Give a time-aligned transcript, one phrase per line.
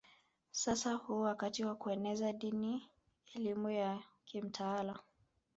[0.51, 2.89] Sasa huu wakati wa kueneza dini
[3.35, 4.99] elimu ya kimtaala